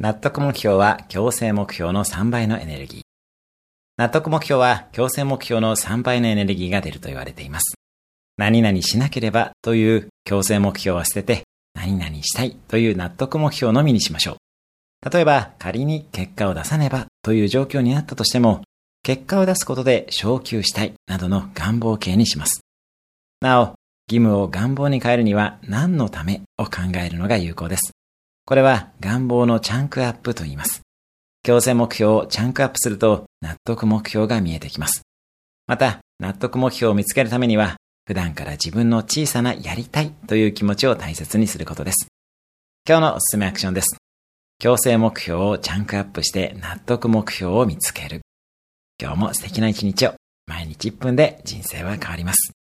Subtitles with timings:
[0.00, 3.02] 納得目標は強制目標の3倍のエネルギー。
[3.98, 7.74] 納得目標は強制目標の3倍のエネルギーが出ると言われています。
[8.38, 11.42] 何々しなければという強制目標は捨てて、
[11.74, 14.38] 何々したいという納得目標のみにしましょ
[15.04, 15.10] う。
[15.10, 18.62] 例えば、仮に結果を出さねばという状況になったとしても、
[19.02, 22.62] 結果を出すことで昇給したいなどの願望形にします。
[23.42, 23.64] なお、
[24.10, 27.92] 義務を願望に変えるには何のためを考えるのが有効です。
[28.44, 30.82] これは願望のチャンクアップと言います。
[31.42, 35.02] 強制目標をチャンクアップすると納得目標が見えてきます。
[35.66, 37.76] また、納得目標を見つけるためには、
[38.06, 42.08] 普段から自分の小さなやりたいという気持ちを大切にすることです。
[42.88, 43.98] 今日のおすすめアクションです。
[44.58, 48.20] 強制目標をチャンクアップして納得目標を見つける。
[49.00, 50.14] 今日も素敵な一日を。
[50.46, 52.59] 毎日1分で人生は変わります。